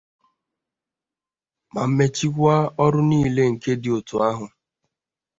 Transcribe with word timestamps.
ma 1.73 1.83
machiekwa 1.97 2.55
ọrụ 2.83 2.99
niile 3.09 3.43
nke 3.53 3.71
bdị 3.77 3.89
otu 3.97 4.15
ahụ 4.29 4.45